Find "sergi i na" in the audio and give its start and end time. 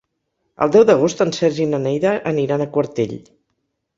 1.39-1.81